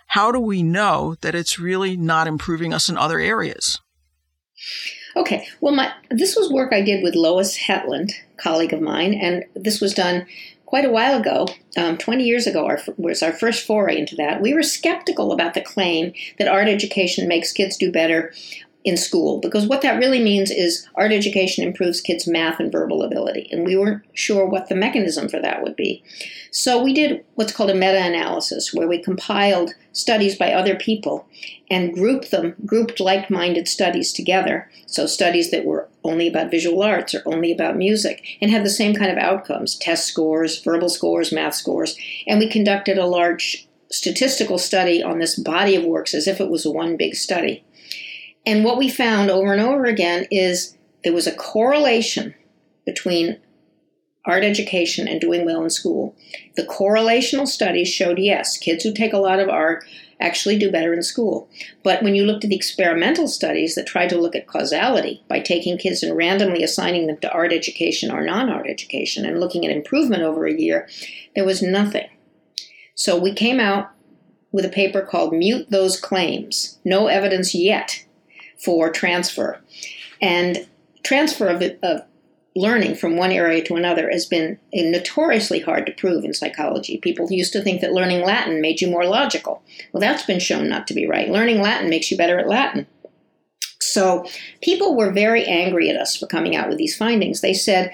[0.07, 3.81] How do we know that it's really not improving us in other areas?
[5.15, 9.45] Okay, well, my this was work I did with Lois Hetland, colleague of mine, and
[9.55, 10.25] this was done
[10.65, 14.41] quite a while ago, um, 20 years ago, our, was our first foray into that.
[14.41, 18.33] We were skeptical about the claim that art education makes kids do better
[18.85, 23.01] in school because what that really means is art education improves kids' math and verbal
[23.01, 26.03] ability, and we weren't sure what the mechanism for that would be.
[26.51, 31.27] So we did what's called a meta analysis where we compiled studies by other people
[31.69, 34.69] and grouped them, grouped like minded studies together.
[34.85, 38.69] So studies that were only about visual arts or only about music and had the
[38.69, 41.97] same kind of outcomes test scores, verbal scores, math scores.
[42.27, 46.49] And we conducted a large statistical study on this body of works as if it
[46.49, 47.63] was one big study.
[48.45, 52.35] And what we found over and over again is there was a correlation
[52.85, 53.39] between
[54.25, 56.15] art education and doing well in school.
[56.55, 59.85] The correlational studies showed yes, kids who take a lot of art
[60.19, 61.49] actually do better in school.
[61.83, 65.39] But when you looked at the experimental studies that tried to look at causality by
[65.39, 69.65] taking kids and randomly assigning them to art education or non art education and looking
[69.65, 70.87] at improvement over a year,
[71.35, 72.07] there was nothing.
[72.95, 73.91] So we came out
[74.51, 78.04] with a paper called Mute Those Claims No Evidence Yet
[78.65, 79.61] for transfer.
[80.21, 80.67] And
[81.03, 82.01] transfer of, of
[82.55, 86.97] learning from one area to another has been notoriously hard to prove in psychology.
[86.97, 89.61] People used to think that learning Latin made you more logical.
[89.91, 91.29] Well, that's been shown not to be right.
[91.29, 92.87] Learning Latin makes you better at Latin.
[93.81, 94.25] So
[94.61, 97.41] people were very angry at us for coming out with these findings.
[97.41, 97.93] They said,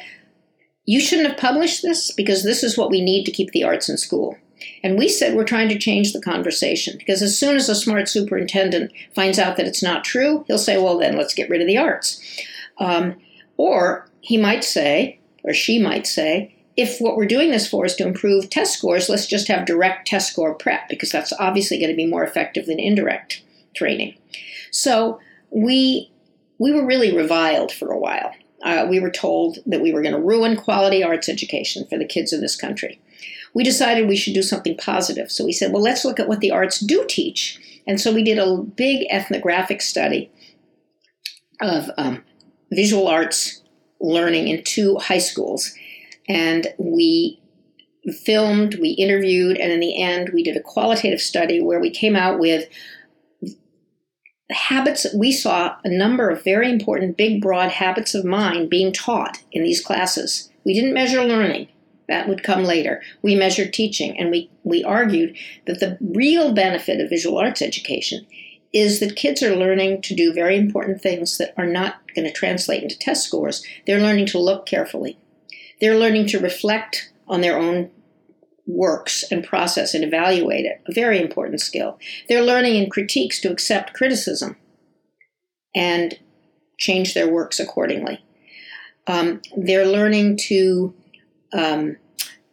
[0.85, 3.89] You shouldn't have published this because this is what we need to keep the arts
[3.89, 4.37] in school.
[4.83, 8.09] And we said we're trying to change the conversation because as soon as a smart
[8.09, 11.67] superintendent finds out that it's not true, he'll say, well, then let's get rid of
[11.67, 12.21] the arts.
[12.77, 13.15] Um,
[13.57, 17.95] or he might say, or she might say, if what we're doing this for is
[17.95, 21.91] to improve test scores, let's just have direct test score prep because that's obviously going
[21.91, 23.43] to be more effective than indirect
[23.75, 24.15] training.
[24.71, 25.19] So
[25.49, 26.11] we
[26.57, 28.31] we were really reviled for a while.
[28.63, 32.05] Uh, we were told that we were going to ruin quality arts education for the
[32.05, 33.01] kids in this country
[33.53, 35.31] we decided we should do something positive.
[35.31, 37.59] So we said, well, let's look at what the arts do teach.
[37.87, 40.31] And so we did a big ethnographic study
[41.61, 42.23] of um,
[42.71, 43.61] visual arts
[43.99, 45.73] learning in two high schools.
[46.27, 47.41] And we
[48.23, 52.15] filmed, we interviewed, and in the end, we did a qualitative study where we came
[52.15, 52.67] out with
[54.49, 55.05] habits.
[55.15, 59.63] We saw a number of very important, big, broad habits of mind being taught in
[59.63, 60.49] these classes.
[60.65, 61.67] We didn't measure learning,
[62.11, 63.01] that would come later.
[63.21, 68.27] We measured teaching, and we, we argued that the real benefit of visual arts education
[68.73, 72.33] is that kids are learning to do very important things that are not going to
[72.33, 73.65] translate into test scores.
[73.87, 75.17] They're learning to look carefully.
[75.79, 77.89] They're learning to reflect on their own
[78.67, 81.97] works and process and evaluate it, a very important skill.
[82.27, 84.57] They're learning in critiques to accept criticism
[85.73, 86.19] and
[86.77, 88.23] change their works accordingly.
[89.07, 90.93] Um, they're learning to
[91.53, 91.97] um,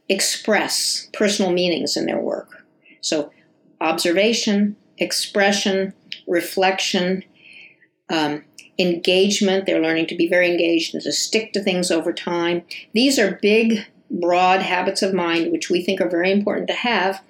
[0.08, 2.64] express personal meanings in their work.
[3.00, 3.30] So,
[3.80, 5.94] observation, expression,
[6.26, 7.24] reflection,
[8.10, 8.44] um,
[8.78, 9.66] engagement.
[9.66, 12.62] They're learning to be very engaged and to stick to things over time.
[12.94, 17.22] These are big, broad habits of mind which we think are very important to have.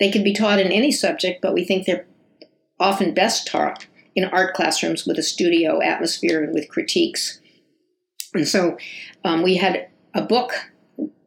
[0.00, 2.06] They can be taught in any subject, but we think they're
[2.80, 7.40] often best taught in art classrooms with a studio atmosphere and with critiques.
[8.32, 8.76] And so
[9.24, 10.52] um, we had a book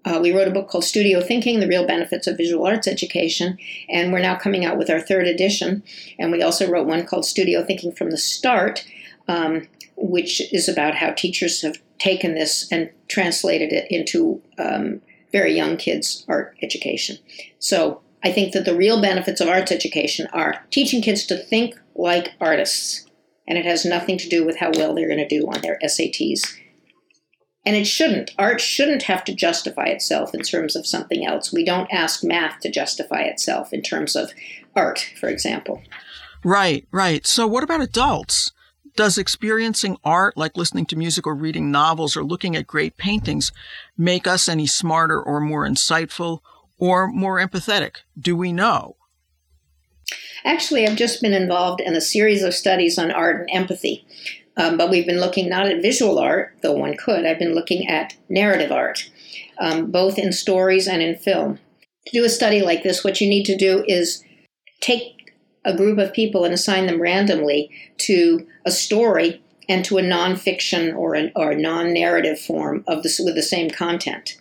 [0.07, 3.57] uh, we wrote a book called Studio Thinking The Real Benefits of Visual Arts Education,
[3.89, 5.83] and we're now coming out with our third edition.
[6.17, 8.85] And we also wrote one called Studio Thinking from the Start,
[9.27, 9.67] um,
[9.97, 15.01] which is about how teachers have taken this and translated it into um,
[15.33, 17.17] very young kids' art education.
[17.59, 21.75] So I think that the real benefits of arts education are teaching kids to think
[21.95, 23.05] like artists,
[23.45, 25.77] and it has nothing to do with how well they're going to do on their
[25.83, 26.55] SATs
[27.67, 28.31] and it shouldn't.
[28.37, 31.51] Art shouldn't have to justify itself in terms of something else.
[31.51, 34.31] We don't ask math to justify itself in terms of
[34.73, 35.81] art, for example.
[36.45, 37.27] Right, right.
[37.27, 38.53] So, what about adults?
[38.95, 43.51] Does experiencing art, like listening to music or reading novels or looking at great paintings,
[43.97, 46.39] make us any smarter or more insightful
[46.77, 47.97] or more empathetic?
[48.17, 48.95] Do we know?
[50.45, 54.07] Actually, I've just been involved in a series of studies on art and empathy.
[54.57, 57.25] Um, but we've been looking not at visual art, though one could.
[57.25, 59.09] I've been looking at narrative art,
[59.59, 61.59] um, both in stories and in film.
[62.07, 64.23] To do a study like this, what you need to do is
[64.81, 70.01] take a group of people and assign them randomly to a story and to a
[70.01, 74.39] nonfiction or, an, or a non-narrative form of this with the same content,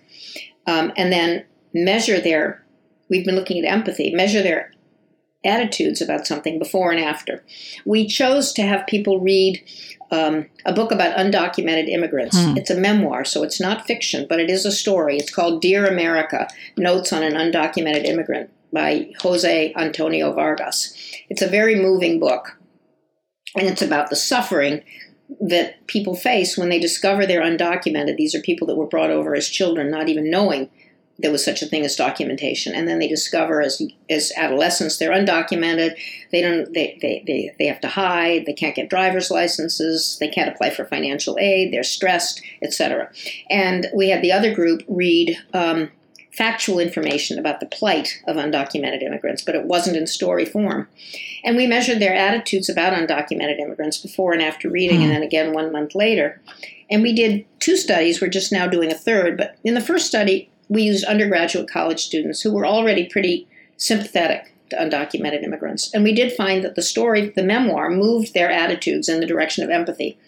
[0.66, 1.44] um, and then
[1.74, 2.64] measure their.
[3.10, 4.14] We've been looking at empathy.
[4.14, 4.72] Measure their
[5.44, 7.44] attitudes about something before and after.
[7.84, 9.62] We chose to have people read
[10.10, 12.38] um, a book about undocumented immigrants.
[12.38, 12.56] Hmm.
[12.56, 15.16] It's a memoir, so it's not fiction, but it is a story.
[15.16, 20.94] It's called Dear America Notes on an Undocumented Immigrant by Jose Antonio Vargas.
[21.28, 22.58] It's a very moving book,
[23.56, 24.82] and it's about the suffering
[25.40, 28.16] that people face when they discover they're undocumented.
[28.16, 30.70] These are people that were brought over as children, not even knowing
[31.18, 32.74] there was such a thing as documentation.
[32.74, 35.96] And then they discover as as adolescents they're undocumented.
[36.30, 38.44] They don't they, they, they, they have to hide.
[38.46, 40.18] They can't get driver's licenses.
[40.20, 41.72] They can't apply for financial aid.
[41.72, 43.10] They're stressed etc
[43.50, 45.90] and we had the other group read um,
[46.32, 50.88] factual information about the plight of undocumented immigrants but it wasn't in story form.
[51.44, 55.04] And we measured their attitudes about undocumented immigrants before and after reading mm.
[55.04, 55.14] and hmm.
[55.14, 56.40] then again one month later.
[56.90, 58.20] And we did two studies.
[58.20, 59.36] We're just now doing a third.
[59.36, 64.52] But in the first study we used undergraduate college students who were already pretty sympathetic
[64.70, 65.92] to undocumented immigrants.
[65.94, 69.62] And we did find that the story, the memoir, moved their attitudes in the direction
[69.62, 70.18] of empathy,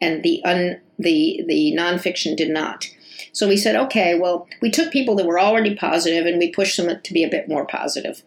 [0.00, 2.86] and the un, the the nonfiction did not.
[3.32, 6.76] So we said, okay, well, we took people that were already positive and we pushed
[6.76, 8.22] them to be a bit more positive.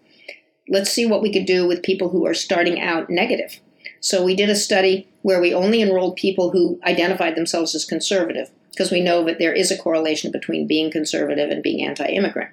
[0.68, 3.60] Let's see what we could do with people who are starting out negative.
[4.00, 8.50] So we did a study where we only enrolled people who identified themselves as conservative
[8.76, 12.51] because we know that there is a correlation between being conservative and being anti immigrant.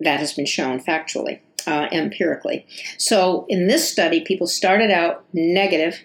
[0.00, 2.66] That has been shown factually, uh, empirically.
[2.96, 6.00] So in this study, people started out negative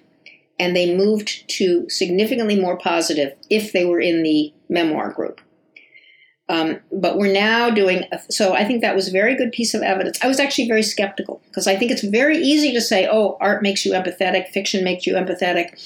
[0.59, 5.41] and they moved to significantly more positive if they were in the memoir group.
[6.47, 9.73] Um, but we're now doing, a, so I think that was a very good piece
[9.73, 10.19] of evidence.
[10.21, 13.63] I was actually very skeptical because I think it's very easy to say, oh, art
[13.63, 15.79] makes you empathetic, fiction makes you empathetic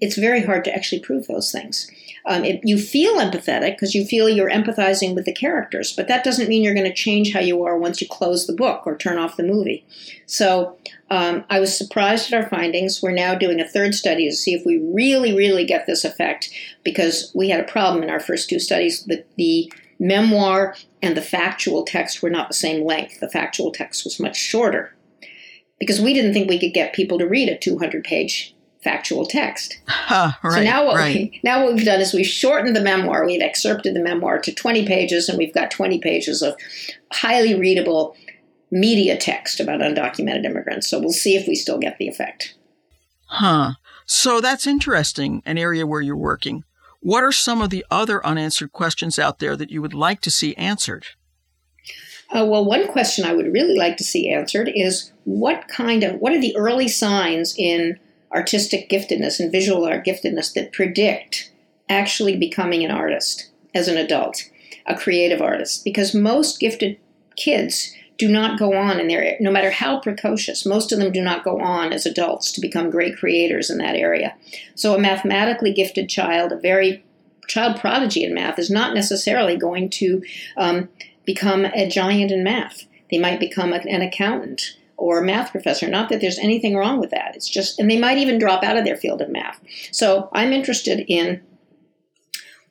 [0.00, 1.90] it's very hard to actually prove those things.
[2.26, 6.24] Um, it, you feel empathetic because you feel you're empathizing with the characters, but that
[6.24, 8.96] doesn't mean you're going to change how you are once you close the book or
[8.96, 9.86] turn off the movie.
[10.26, 10.76] So
[11.10, 13.02] um, I was surprised at our findings.
[13.02, 16.50] We're now doing a third study to see if we really, really get this effect
[16.84, 19.04] because we had a problem in our first two studies.
[19.04, 23.20] The, the memoir and the factual text were not the same length.
[23.20, 24.94] The factual text was much shorter
[25.78, 29.78] because we didn't think we could get people to read a 200 page factual text.
[29.86, 31.14] Huh, right, so now what right.
[31.14, 33.26] we, now what we've done is we've shortened the memoir.
[33.26, 36.54] We've excerpted the memoir to 20 pages, and we've got 20 pages of
[37.12, 38.16] highly readable
[38.70, 40.88] media text about undocumented immigrants.
[40.88, 42.54] So we'll see if we still get the effect.
[43.26, 43.72] Huh.
[44.06, 46.64] So that's interesting, an area where you're working.
[47.00, 50.30] What are some of the other unanswered questions out there that you would like to
[50.30, 51.06] see answered?
[52.32, 56.16] Uh, well, one question I would really like to see answered is what kind of
[56.20, 57.98] what are the early signs in
[58.32, 61.50] artistic giftedness and visual art giftedness that predict
[61.88, 64.48] actually becoming an artist as an adult,
[64.86, 65.84] a creative artist.
[65.84, 66.98] Because most gifted
[67.36, 71.22] kids do not go on in their, no matter how precocious, most of them do
[71.22, 74.34] not go on as adults to become great creators in that area.
[74.74, 77.02] So a mathematically gifted child, a very
[77.48, 80.22] child prodigy in math, is not necessarily going to
[80.56, 80.88] um,
[81.24, 82.84] become a giant in math.
[83.10, 85.88] They might become an accountant or a math professor.
[85.88, 87.34] Not that there's anything wrong with that.
[87.34, 89.60] It's just, and they might even drop out of their field of math.
[89.90, 91.42] So I'm interested in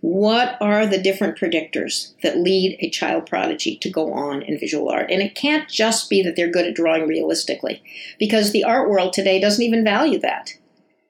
[0.01, 4.89] what are the different predictors that lead a child prodigy to go on in visual
[4.89, 5.11] art?
[5.11, 7.83] And it can't just be that they're good at drawing realistically,
[8.17, 10.53] because the art world today doesn't even value that.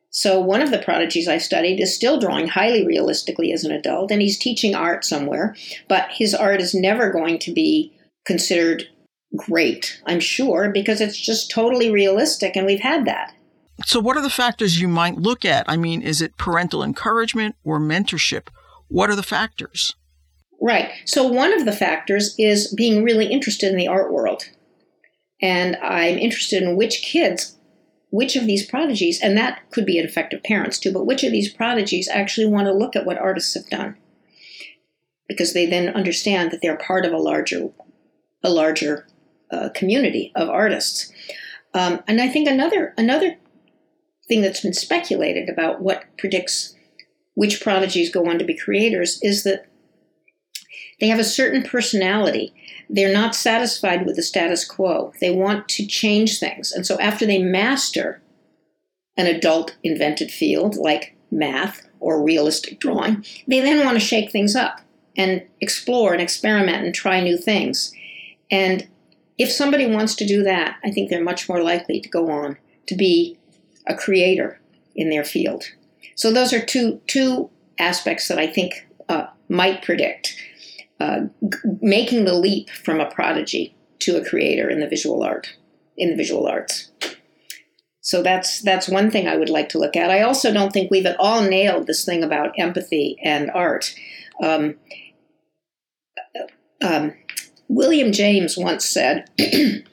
[0.10, 4.10] So, one of the prodigies I studied is still drawing highly realistically as an adult,
[4.10, 5.56] and he's teaching art somewhere,
[5.88, 7.94] but his art is never going to be
[8.26, 8.88] considered
[9.36, 13.34] great, I'm sure, because it's just totally realistic and we've had that.
[13.86, 15.66] So, what are the factors you might look at?
[15.70, 18.48] I mean, is it parental encouragement or mentorship?
[18.90, 19.96] What are the factors?
[20.62, 20.92] Right.
[21.06, 24.44] So, one of the factors is being really interested in the art world.
[25.42, 27.58] And I'm interested in which kids,
[28.10, 31.24] which of these prodigies, and that could be an effect of parents too, but which
[31.24, 33.96] of these prodigies actually want to look at what artists have done.
[35.30, 37.70] Because they then understand that they're part of a larger,
[38.44, 39.08] a larger
[39.52, 41.12] uh, community of artists.
[41.74, 43.38] Um, and I think another another
[44.28, 46.76] thing that's been speculated about what predicts
[47.34, 49.66] which prodigies go on to be creators is that
[51.00, 52.54] they have a certain personality.
[52.90, 55.14] They're not satisfied with the status quo.
[55.22, 56.72] They want to change things.
[56.72, 58.22] And so after they master
[59.16, 64.56] an adult invented field like math or realistic drawing, they then want to shake things
[64.56, 64.82] up
[65.16, 67.94] and explore and experiment and try new things.
[68.52, 68.88] And
[69.40, 72.58] if somebody wants to do that, I think they're much more likely to go on
[72.88, 73.40] to be
[73.88, 74.60] a creator
[74.96, 75.64] in their field.
[76.16, 80.36] So those are two two aspects that I think uh, might predict
[81.00, 85.56] uh, g- making the leap from a prodigy to a creator in the visual art,
[85.98, 86.92] in the visual arts.
[88.02, 90.12] So that's that's one thing I would like to look at.
[90.12, 93.96] I also don't think we've at all nailed this thing about empathy and art.
[94.44, 94.76] Um,
[96.82, 97.14] um,
[97.70, 99.30] William James once said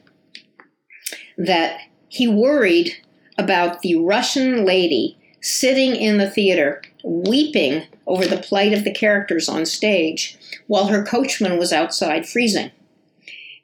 [1.39, 2.97] that he worried
[3.39, 9.49] about the Russian lady sitting in the theater weeping over the plight of the characters
[9.49, 12.73] on stage while her coachman was outside freezing.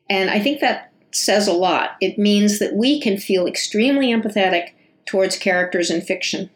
[0.08, 1.96] And I think that says a lot.
[2.00, 4.70] It means that we can feel extremely empathetic
[5.06, 6.50] towards characters in fiction,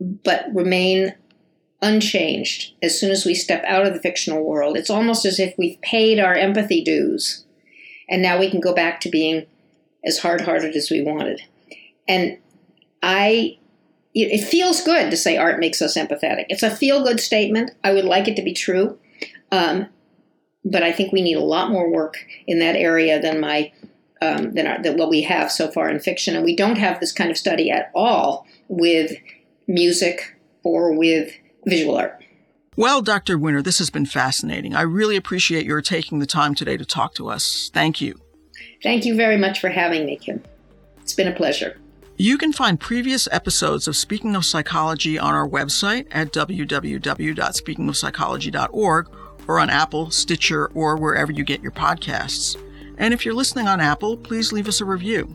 [0.00, 1.14] but remain
[1.82, 4.76] unchanged as soon as we step out of the fictional world.
[4.76, 7.44] It's almost as if we've paid our empathy dues,
[8.08, 9.46] and now we can go back to being
[10.04, 11.42] as hard hearted as we wanted.
[12.08, 12.38] And
[13.02, 13.58] I,
[14.14, 16.46] it feels good to say art makes us empathetic.
[16.48, 17.72] It's a feel good statement.
[17.82, 18.98] I would like it to be true.
[19.50, 19.88] Um,
[20.64, 23.72] but I think we need a lot more work in that area than my
[24.20, 27.00] um, than, our, than what we have so far in fiction, and we don't have
[27.00, 29.10] this kind of study at all with
[29.66, 31.32] music or with
[31.64, 32.22] visual art.
[32.76, 33.36] Well, Dr.
[33.36, 34.74] Winner, this has been fascinating.
[34.74, 37.70] I really appreciate your taking the time today to talk to us.
[37.74, 38.18] Thank you.
[38.82, 40.42] Thank you very much for having me, Kim.
[41.02, 41.78] It's been a pleasure.
[42.16, 49.08] You can find previous episodes of Speaking of Psychology on our website at www.speakingofpsychology.org
[49.48, 52.56] or on Apple, Stitcher, or wherever you get your podcasts.
[52.96, 55.34] And if you're listening on Apple, please leave us a review.